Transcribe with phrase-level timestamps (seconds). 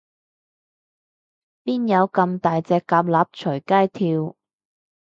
[1.63, 4.35] 邊有噉大隻蛤乸隨街跳